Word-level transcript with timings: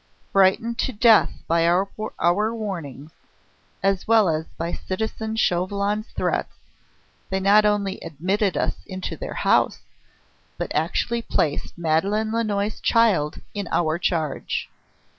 Frightened 0.31 0.79
to 0.79 0.91
death 0.91 1.29
by 1.47 1.67
our 1.67 1.87
warnings, 2.55 3.11
as 3.83 4.07
well 4.07 4.29
as 4.29 4.47
by 4.57 4.73
citizen 4.73 5.35
Chauvelin's 5.35 6.07
threats, 6.07 6.55
they 7.29 7.39
not 7.39 7.65
only 7.65 7.99
admitted 8.01 8.57
us 8.57 8.77
into 8.87 9.15
their 9.15 9.35
house, 9.35 9.81
but 10.57 10.73
actually 10.73 11.21
placed 11.21 11.77
Madeleine 11.77 12.31
Lannoy's 12.31 12.79
child 12.81 13.41
in 13.53 13.67
our 13.71 13.99
charge. 13.99 14.71